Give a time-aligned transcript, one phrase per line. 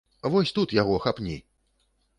[0.35, 1.39] Вось тут яго хапні!